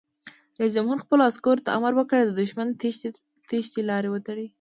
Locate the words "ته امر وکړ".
1.65-2.19